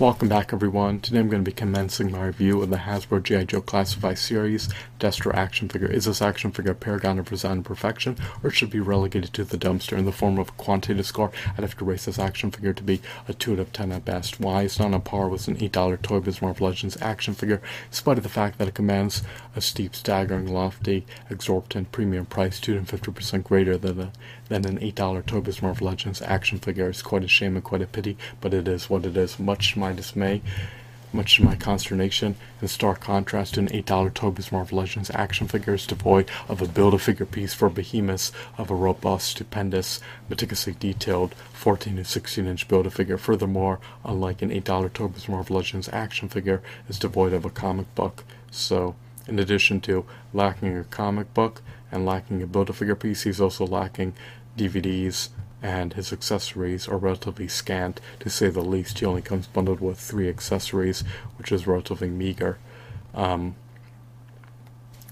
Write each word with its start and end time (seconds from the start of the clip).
Welcome 0.00 0.28
back 0.28 0.52
everyone. 0.52 0.98
Today 0.98 1.20
I'm 1.20 1.28
going 1.28 1.44
to 1.44 1.48
be 1.48 1.54
commencing 1.54 2.10
my 2.10 2.26
review 2.26 2.60
of 2.60 2.68
the 2.68 2.78
Hasbro 2.78 3.22
G.I. 3.22 3.44
Joe 3.44 3.60
Classified 3.60 4.18
Series 4.18 4.68
Destro 4.98 5.32
action 5.32 5.68
figure. 5.68 5.86
Is 5.86 6.06
this 6.06 6.20
action 6.20 6.50
figure 6.50 6.72
a 6.72 6.74
paragon 6.74 7.20
of 7.20 7.28
design 7.28 7.58
and 7.58 7.64
perfection 7.64 8.16
or 8.42 8.50
should 8.50 8.70
be 8.70 8.80
relegated 8.80 9.32
to 9.34 9.44
the 9.44 9.56
dumpster 9.56 9.96
in 9.96 10.04
the 10.04 10.10
form 10.10 10.38
of 10.38 10.48
a 10.48 10.52
quantitative 10.52 11.06
score? 11.06 11.30
I'd 11.50 11.62
have 11.62 11.76
to 11.76 11.84
rate 11.84 12.00
this 12.00 12.18
action 12.18 12.50
figure 12.50 12.72
to 12.72 12.82
be 12.82 13.02
a 13.28 13.34
2 13.34 13.52
out 13.52 13.58
of 13.60 13.72
10 13.72 13.92
at 13.92 14.04
best. 14.04 14.40
Why? 14.40 14.62
It's 14.62 14.80
not 14.80 14.92
on 14.92 15.00
par 15.02 15.28
with 15.28 15.46
an 15.46 15.58
$8 15.58 16.02
Toy 16.02 16.18
Biz 16.18 16.42
Marvel 16.42 16.66
Legends 16.66 17.00
action 17.00 17.34
figure, 17.34 17.62
despite 17.90 18.20
the 18.20 18.28
fact 18.28 18.58
that 18.58 18.66
it 18.66 18.74
commands 18.74 19.22
a 19.54 19.60
steep, 19.60 19.94
staggering, 19.94 20.52
lofty, 20.52 21.06
exorbitant 21.30 21.92
premium 21.92 22.26
price 22.26 22.58
250% 22.58 23.44
greater 23.44 23.76
than, 23.76 24.00
a, 24.00 24.12
than 24.48 24.64
an 24.64 24.80
$8 24.80 25.24
Toy 25.26 25.40
Biz 25.40 25.62
Marvel 25.62 25.86
Legends 25.86 26.20
action 26.22 26.58
figure. 26.58 26.88
It's 26.88 27.02
quite 27.02 27.22
a 27.22 27.28
shame 27.28 27.54
and 27.54 27.64
quite 27.64 27.82
a 27.82 27.86
pity, 27.86 28.16
but 28.40 28.52
it 28.52 28.66
is 28.66 28.90
what 28.90 29.06
it 29.06 29.16
is. 29.16 29.38
Much 29.38 29.76
my 29.84 29.92
dismay, 29.92 30.40
much 31.12 31.36
to 31.36 31.44
my 31.44 31.56
consternation, 31.56 32.36
in 32.62 32.68
stark 32.68 33.00
contrast 33.00 33.52
to 33.52 33.60
an 33.60 33.68
$8 33.68 34.14
Toy 34.14 34.30
Biz 34.30 34.50
Marvel 34.50 34.78
Legends 34.78 35.10
action 35.10 35.46
figure 35.46 35.74
is 35.74 35.86
devoid 35.86 36.30
of 36.48 36.62
a 36.62 36.66
build-a-figure 36.66 37.26
piece 37.26 37.52
for 37.52 37.68
behemoths 37.68 38.32
of 38.56 38.70
a 38.70 38.74
robust, 38.74 39.28
stupendous, 39.28 40.00
meticulously 40.30 40.74
detailed 40.80 41.34
14 41.52 41.96
to 41.96 42.04
16 42.04 42.46
inch 42.46 42.66
build-a-figure. 42.66 43.18
Furthermore, 43.18 43.78
unlike 44.06 44.40
an 44.40 44.48
$8 44.48 44.90
Toy 44.94 45.08
Biz 45.08 45.28
Marvel 45.28 45.56
Legends 45.56 45.90
action 45.90 46.30
figure, 46.30 46.62
is 46.88 46.98
devoid 46.98 47.34
of 47.34 47.44
a 47.44 47.50
comic 47.50 47.94
book. 47.94 48.24
So, 48.50 48.96
in 49.28 49.38
addition 49.38 49.82
to 49.82 50.06
lacking 50.32 50.78
a 50.78 50.84
comic 50.84 51.34
book 51.34 51.60
and 51.92 52.06
lacking 52.06 52.42
a 52.42 52.46
build-a-figure 52.46 52.96
piece, 52.96 53.24
he's 53.24 53.40
also 53.40 53.66
lacking 53.66 54.14
DVDs, 54.56 55.28
and 55.64 55.94
his 55.94 56.12
accessories 56.12 56.86
are 56.86 56.98
relatively 56.98 57.48
scant, 57.48 57.98
to 58.20 58.28
say 58.28 58.50
the 58.50 58.60
least. 58.60 58.98
He 58.98 59.06
only 59.06 59.22
comes 59.22 59.46
bundled 59.46 59.80
with 59.80 59.98
three 59.98 60.28
accessories, 60.28 61.02
which 61.38 61.50
is 61.50 61.66
relatively 61.66 62.10
meager. 62.10 62.58
Um, 63.14 63.54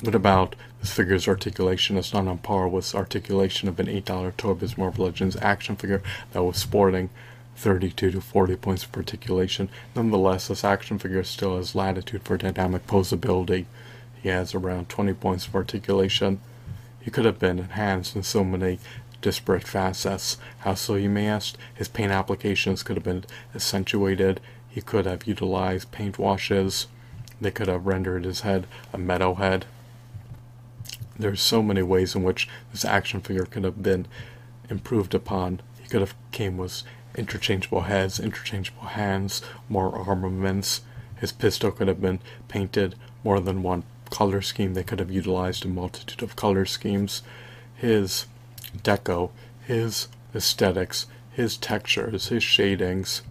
what 0.00 0.16
about 0.16 0.56
this 0.80 0.92
figure's 0.92 1.28
articulation? 1.28 1.96
It's 1.96 2.12
not 2.12 2.26
on 2.26 2.38
par 2.38 2.66
with 2.66 2.96
articulation 2.96 3.68
of 3.68 3.78
an 3.78 3.86
$8 3.86 4.36
Toy 4.36 4.54
Biz 4.54 4.76
Marvel 4.76 5.04
Legends 5.04 5.36
action 5.36 5.76
figure 5.76 6.02
that 6.32 6.42
was 6.42 6.56
sporting 6.56 7.10
32 7.54 8.10
to 8.10 8.20
40 8.20 8.56
points 8.56 8.82
of 8.82 8.96
articulation. 8.96 9.68
Nonetheless, 9.94 10.48
this 10.48 10.64
action 10.64 10.98
figure 10.98 11.22
still 11.22 11.58
has 11.58 11.76
latitude 11.76 12.24
for 12.24 12.36
dynamic 12.36 12.88
posability. 12.88 13.66
He 14.20 14.30
has 14.30 14.52
around 14.52 14.88
20 14.88 15.12
points 15.12 15.46
of 15.46 15.54
articulation. 15.54 16.40
He 17.00 17.12
could 17.12 17.24
have 17.24 17.38
been 17.38 17.60
enhanced 17.60 18.16
in 18.16 18.24
so 18.24 18.42
many 18.42 18.80
disparate 19.20 19.66
facets. 19.66 20.38
How 20.60 20.74
so, 20.74 20.94
you 20.94 21.08
may 21.08 21.28
ask? 21.28 21.56
His 21.74 21.88
paint 21.88 22.12
applications 22.12 22.82
could 22.82 22.96
have 22.96 23.04
been 23.04 23.24
accentuated. 23.54 24.40
He 24.68 24.80
could 24.80 25.06
have 25.06 25.26
utilized 25.26 25.90
paint 25.90 26.18
washes. 26.18 26.86
They 27.40 27.50
could 27.50 27.68
have 27.68 27.86
rendered 27.86 28.24
his 28.24 28.40
head 28.40 28.66
a 28.92 28.98
meadow 28.98 29.34
head. 29.34 29.66
There's 31.18 31.40
so 31.40 31.62
many 31.62 31.82
ways 31.82 32.14
in 32.14 32.22
which 32.22 32.48
this 32.72 32.84
action 32.84 33.20
figure 33.20 33.44
could 33.44 33.64
have 33.64 33.82
been 33.82 34.06
improved 34.68 35.14
upon. 35.14 35.60
He 35.80 35.88
could 35.88 36.00
have 36.00 36.14
came 36.32 36.56
with 36.56 36.82
interchangeable 37.14 37.82
heads, 37.82 38.20
interchangeable 38.20 38.88
hands, 38.88 39.42
more 39.68 39.94
armaments. 39.96 40.82
His 41.16 41.32
pistol 41.32 41.70
could 41.70 41.88
have 41.88 42.00
been 42.00 42.20
painted 42.48 42.94
more 43.22 43.40
than 43.40 43.62
one 43.62 43.82
color 44.08 44.40
scheme. 44.40 44.74
They 44.74 44.82
could 44.82 44.98
have 44.98 45.10
utilized 45.10 45.64
a 45.64 45.68
multitude 45.68 46.22
of 46.22 46.36
color 46.36 46.64
schemes. 46.64 47.22
His 47.74 48.26
deco, 48.76 49.30
his 49.66 50.08
aesthetics, 50.34 51.06
his 51.30 51.56
textures, 51.56 52.28
his 52.28 52.42
shadings, 52.42 53.22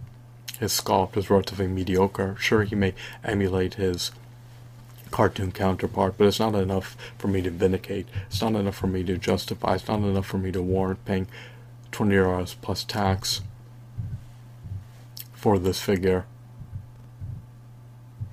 his 0.58 0.72
sculpt 0.72 1.16
is 1.16 1.30
relatively 1.30 1.66
mediocre. 1.66 2.36
Sure, 2.38 2.64
he 2.64 2.74
may 2.74 2.94
emulate 3.24 3.74
his 3.74 4.10
cartoon 5.10 5.52
counterpart, 5.52 6.14
but 6.16 6.26
it's 6.26 6.38
not 6.38 6.54
enough 6.54 6.96
for 7.18 7.28
me 7.28 7.42
to 7.42 7.50
vindicate. 7.50 8.06
It's 8.26 8.42
not 8.42 8.54
enough 8.54 8.76
for 8.76 8.86
me 8.86 9.02
to 9.04 9.16
justify. 9.16 9.74
It's 9.74 9.88
not 9.88 10.00
enough 10.00 10.26
for 10.26 10.38
me 10.38 10.52
to 10.52 10.62
warrant 10.62 11.04
paying 11.04 11.26
20 11.92 12.14
euros 12.14 12.54
plus 12.60 12.84
tax 12.84 13.40
for 15.32 15.58
this 15.58 15.80
figure 15.80 16.26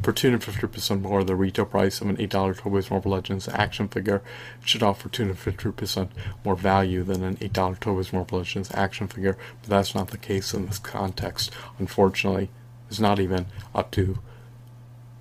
for 0.08 0.14
250% 0.14 1.02
more 1.02 1.22
the 1.22 1.36
retail 1.36 1.66
price 1.66 2.00
of 2.00 2.08
an 2.08 2.16
$8 2.16 2.56
Toy 2.56 2.82
Marvel 2.90 3.12
Legends 3.12 3.50
action 3.50 3.90
figure 3.90 4.22
should 4.64 4.82
offer 4.82 5.10
250% 5.10 6.08
more 6.46 6.56
value 6.56 7.04
than 7.04 7.26
an 7.26 7.36
$8 7.36 7.78
Toy 7.82 8.06
Marvel 8.14 8.38
Legends 8.38 8.74
action 8.74 9.10
figure, 9.10 9.38
but 9.60 9.70
that's 9.70 9.94
not 9.94 10.12
the 10.12 10.18
case 10.18 10.54
in 10.54 10.66
this 10.66 10.80
context. 10.80 11.52
Unfortunately, 11.78 12.50
it's 12.90 13.02
not 13.02 13.20
even 13.20 13.48
up 13.76 13.92
to 13.92 14.20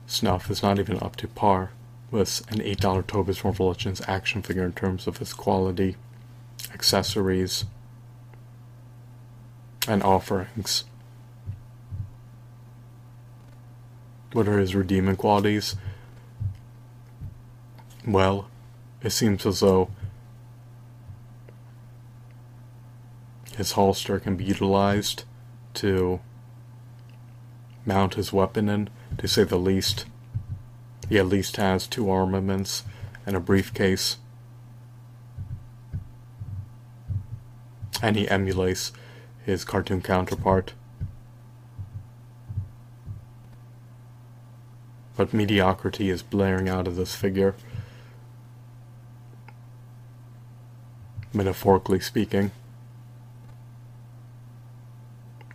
snuff, 0.06 0.48
it's 0.52 0.62
not 0.62 0.78
even 0.78 1.03
up 1.03 1.16
to 1.16 1.26
par 1.26 1.72
with 2.12 2.48
an 2.48 2.60
$8 2.60 3.06
Toy 3.08 3.24
Marvel 3.42 3.66
Legends 3.66 4.00
action 4.06 4.41
figure 4.41 4.64
in 4.64 4.72
terms 4.72 5.08
of 5.08 5.20
its 5.20 5.32
quality, 5.32 5.97
accessories, 6.72 7.64
and 9.88 10.04
offerings. 10.04 10.84
What 14.36 14.48
are 14.48 14.58
his 14.58 14.74
redeeming 14.74 15.16
qualities? 15.16 15.76
Well, 18.06 18.50
it 19.00 19.08
seems 19.08 19.47
as 19.47 19.60
though 19.60 19.88
his 23.56 23.72
holster 23.72 24.20
can 24.20 24.36
be 24.36 24.44
utilized 24.44 25.24
to 25.76 26.20
mount 27.86 28.16
his 28.16 28.30
weapon 28.30 28.69
in, 28.69 28.91
to 29.16 29.26
say 29.26 29.44
the 29.44 29.56
least. 29.56 30.04
He 31.08 31.18
at 31.18 31.24
least 31.24 31.56
has 31.56 31.86
two 31.86 32.10
armaments 32.10 32.84
and 33.24 33.36
a 33.36 33.41
briefcase. 33.41 34.18
And 38.03 38.16
he 38.16 38.28
emulates 38.28 38.92
his 39.47 39.64
cartoon 39.64 40.03
counterpart. 40.03 40.74
But 45.16 45.32
mediocrity 45.32 46.10
is 46.10 46.22
blaring 46.22 46.69
out 46.69 46.87
of 46.87 46.97
this 46.97 47.15
figure. 47.15 47.54
Metaphorically 51.32 52.00
speaking. 52.00 52.50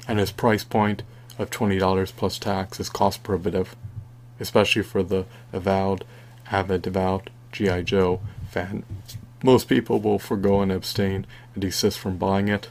And 0.08 0.20
his 0.20 0.32
price 0.32 0.64
point 0.64 1.04
of 1.38 1.50
$20 1.50 2.16
plus 2.16 2.38
tax 2.38 2.80
is 2.80 2.90
cost 2.90 3.24
prohibitive, 3.24 3.76
especially 4.40 4.84
for 4.84 5.04
the 5.04 5.26
avowed, 5.54 6.04
avid, 6.52 6.82
devout 6.82 7.30
G.I. 7.52 7.84
Joe 7.84 8.22
fan. 8.50 8.84
Most 9.44 9.68
people 9.68 10.00
will 10.00 10.20
forego 10.20 10.62
and 10.62 10.72
abstain 10.72 11.26
and 11.54 11.62
desist 11.62 12.00
from 12.00 12.18
buying 12.18 12.48
it 12.48 12.70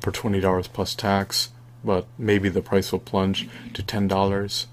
for 0.00 0.10
$20 0.10 0.72
plus 0.72 0.94
tax 0.94 1.50
but 1.84 2.06
maybe 2.18 2.48
the 2.48 2.62
price 2.62 2.92
will 2.92 2.98
plunge 2.98 3.48
to 3.74 3.82
$10 3.82 4.66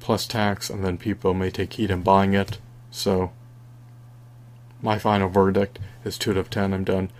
plus 0.00 0.26
tax, 0.26 0.68
and 0.68 0.84
then 0.84 0.98
people 0.98 1.34
may 1.34 1.50
take 1.50 1.72
heed 1.72 1.90
in 1.90 2.02
buying 2.02 2.34
it. 2.34 2.58
So, 2.90 3.32
my 4.82 4.98
final 4.98 5.28
verdict 5.28 5.78
is 6.04 6.18
2 6.18 6.32
out 6.32 6.36
of 6.36 6.50
10. 6.50 6.74
I'm 6.74 6.84
done 6.84 7.10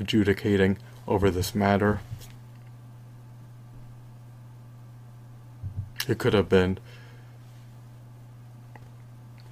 adjudicating 0.00 0.78
over 1.06 1.30
this 1.30 1.54
matter. 1.54 2.00
It 6.08 6.18
could 6.18 6.32
have 6.32 6.48
been 6.48 6.78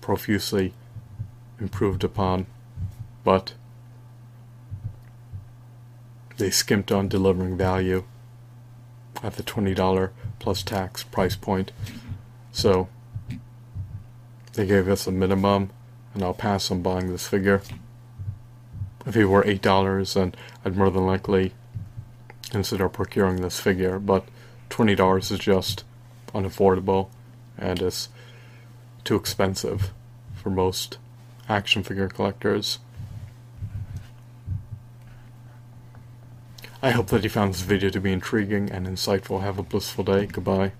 profusely 0.01 0.73
improved 1.61 2.03
upon, 2.03 2.47
but 3.25 3.53
they 6.39 6.51
skimped 6.51 6.91
on 6.91 7.09
delivering 7.09 7.59
value 7.59 8.05
at 9.23 9.35
the 9.35 9.43
$20 9.43 10.11
plus 10.39 10.63
tax 10.63 11.03
price 11.03 11.37
point. 11.37 11.73
So 12.53 12.89
they 14.55 14.67
gave 14.67 14.89
us 14.89 15.07
a 15.07 15.13
minimum, 15.13 15.71
and 16.15 16.23
I'll 16.23 16.35
pass 16.35 16.71
on 16.71 16.83
buying 16.83 17.11
this 17.11 17.27
figure. 17.27 17.63
If 19.07 19.17
it 19.17 19.27
were 19.27 19.45
$8, 19.45 20.15
then 20.15 20.35
I'd 20.65 20.77
more 20.77 20.91
than 20.91 21.07
likely 21.07 21.53
consider 22.51 22.89
procuring 22.89 23.43
this 23.43 23.61
figure, 23.61 23.99
but 23.99 24.27
$20 24.71 25.31
is 25.31 25.39
just 25.39 25.85
unaffordable 26.35 27.09
and 27.59 27.81
it's 27.81 28.09
too 29.05 29.17
expensive 29.17 29.93
for 30.35 30.51
most 30.51 30.99
action 31.49 31.83
figure 31.83 32.09
collectors. 32.09 32.79
I 36.87 36.93
hope 36.93 37.09
that 37.09 37.25
you 37.25 37.31
found 37.31 37.53
this 37.53 37.63
video 37.63 37.91
to 37.91 38.01
be 38.01 38.13
intriguing 38.13 38.71
and 38.71 38.87
insightful. 38.87 39.41
Have 39.41 39.59
a 39.59 39.65
blissful 39.65 40.05
day. 40.05 40.27
Goodbye. 40.27 40.71